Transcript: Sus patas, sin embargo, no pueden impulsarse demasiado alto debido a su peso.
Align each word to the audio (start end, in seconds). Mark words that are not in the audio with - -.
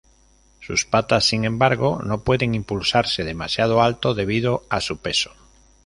Sus 0.61 0.85
patas, 0.87 1.25
sin 1.25 1.45
embargo, 1.45 2.01
no 2.03 2.23
pueden 2.23 2.55
impulsarse 2.55 3.23
demasiado 3.23 3.83
alto 3.83 4.15
debido 4.15 4.63
a 4.67 4.81
su 4.81 4.97
peso. 4.97 5.29